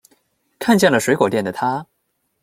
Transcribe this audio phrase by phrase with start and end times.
[0.57, 1.85] 看见了水果店的她